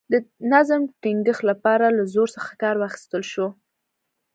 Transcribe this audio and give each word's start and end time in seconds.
د 0.11 0.13
نظم 0.51 0.81
ټینګښت 1.01 1.43
لپاره 1.51 1.85
له 1.97 2.03
زور 2.13 2.27
څخه 2.35 2.51
کار 2.61 2.75
واخیستل 2.77 3.23
شو. 3.31 3.47